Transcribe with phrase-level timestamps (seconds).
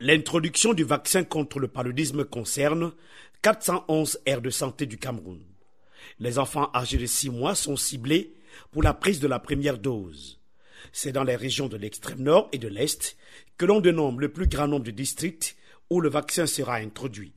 [0.00, 2.92] L'introduction du vaccin contre le paludisme concerne
[3.42, 5.40] 411 aires de santé du Cameroun.
[6.20, 8.32] Les enfants âgés de 6 mois sont ciblés
[8.70, 10.38] pour la prise de la première dose.
[10.92, 13.16] C'est dans les régions de l'extrême nord et de l'est
[13.56, 15.56] que l'on dénombre le plus grand nombre de districts
[15.90, 17.32] où le vaccin sera introduit.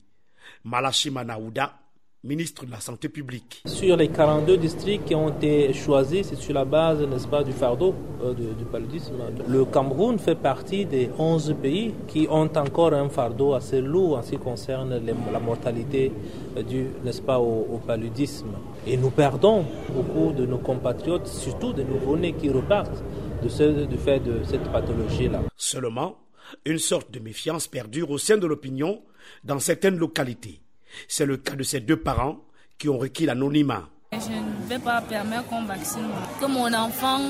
[0.62, 1.81] Malachima Naouda,
[2.24, 3.62] ministre de la Santé publique.
[3.66, 7.52] Sur les 42 districts qui ont été choisis, c'est sur la base, n'est-ce pas, du
[7.52, 9.14] fardeau euh, du, paludisme.
[9.48, 14.22] Le Cameroun fait partie des 11 pays qui ont encore un fardeau assez lourd en
[14.22, 15.00] ce qui concerne
[15.32, 16.12] la mortalité
[16.56, 18.52] euh, due, n'est-ce pas, au, paludisme.
[18.86, 23.02] Et nous perdons beaucoup de nos compatriotes, surtout des nouveau-nés qui repartent
[23.42, 25.40] de ce, du fait de cette pathologie-là.
[25.56, 26.18] Seulement,
[26.64, 29.02] une sorte de méfiance perdure au sein de l'opinion
[29.42, 30.60] dans certaines localités.
[31.08, 32.38] C'est le cas de ces deux parents
[32.78, 33.88] qui ont requis l'anonymat.
[34.12, 36.08] Je ne vais pas permettre qu'on vaccine,
[36.40, 37.20] que mon enfant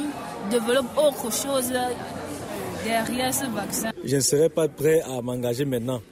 [0.51, 1.73] développe autre chose
[2.84, 3.91] derrière ce vaccin.
[4.05, 6.03] Je ne serais pas prêt à m'engager maintenant,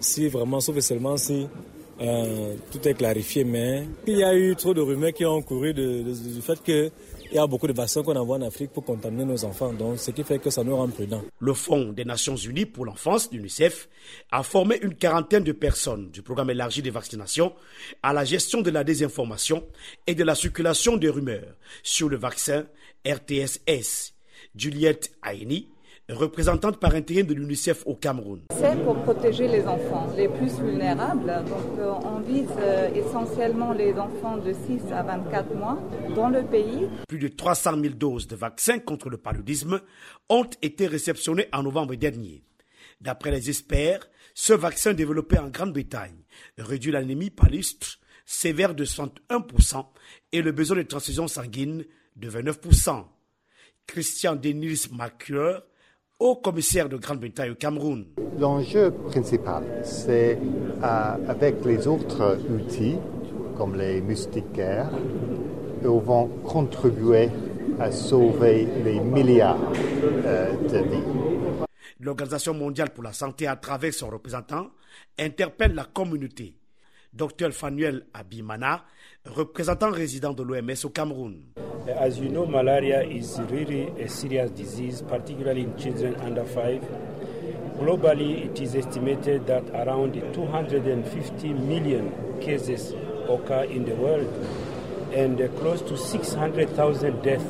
[0.00, 1.46] si vraiment, sauf seulement si
[2.00, 3.44] euh, tout est clarifié.
[3.44, 6.90] Mais il y a eu trop de rumeurs qui ont couru du fait que
[7.30, 9.98] il y a beaucoup de vaccins qu'on envoie en Afrique pour contaminer nos enfants, donc
[9.98, 11.24] ce qui fait que ça nous rend prudents.
[11.40, 13.88] Le Fonds des Nations Unies pour l'enfance, l'UNICEF,
[14.30, 17.52] a formé une quarantaine de personnes du programme élargi de vaccination
[18.02, 19.64] à la gestion de la désinformation
[20.06, 22.66] et de la circulation des rumeurs sur le vaccin
[23.04, 24.14] RTSS.
[24.54, 25.68] Juliette Aini,
[26.08, 28.42] représentante par intérim de l'UNICEF au Cameroun.
[28.58, 31.26] C'est pour protéger les enfants les plus vulnérables.
[31.48, 35.78] Donc euh, on vise euh, essentiellement les enfants de 6 à 24 mois
[36.14, 36.88] dans le pays.
[37.08, 39.80] Plus de 300 000 doses de vaccins contre le paludisme
[40.28, 42.42] ont été réceptionnées en novembre dernier.
[43.00, 46.22] D'après les experts, ce vaccin développé en Grande-Bretagne
[46.58, 49.86] réduit l'anémie palustre sévère de 61%
[50.32, 51.84] et le besoin de transfusion sanguine
[52.16, 53.04] de 29%.
[53.86, 55.62] Christian Denis Marcure,
[56.18, 58.06] au commissaire de Grande-Bretagne au Cameroun.
[58.38, 60.38] L'enjeu principal, c'est
[60.82, 62.96] euh, avec les autres outils,
[63.56, 64.90] comme les moustiquaires,
[65.82, 67.28] ils vont contribuer
[67.78, 69.58] à sauver les milliards
[70.24, 71.66] euh, de vies.
[72.00, 74.68] L'Organisation mondiale pour la santé, à travers son représentant,
[75.18, 76.54] interpelle la communauté.
[77.12, 78.84] Dr Fanuel Abimana,
[79.24, 81.42] représentant résident de l'OMS au Cameroun.
[81.88, 86.82] As you know, malaria is really a serious disease, particularly in children under five.
[87.78, 92.92] Globally, it is estimated that around 250 million cases
[93.28, 94.26] occur in the world,
[95.14, 97.44] and close to 600,000 deaths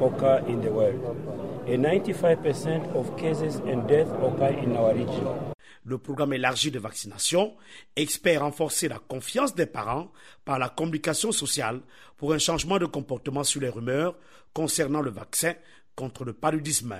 [0.00, 1.66] occur in the world.
[1.66, 5.55] And 95% of cases and deaths occur in our region.
[5.86, 7.56] Le programme élargi de vaccination
[7.94, 10.12] espère renforcer la confiance des parents
[10.44, 11.80] par la communication sociale
[12.16, 14.16] pour un changement de comportement sur les rumeurs
[14.52, 15.54] concernant le vaccin
[15.94, 16.96] contre le paludisme.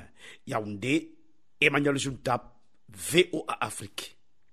[0.47, 1.17] Yaoundé,
[1.61, 2.55] Emmanuel Juntap,
[2.89, 4.16] VOA Afrique.